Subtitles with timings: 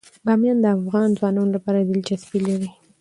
[0.25, 2.69] بامیان د افغان ځوانانو لپاره دلچسپي لري.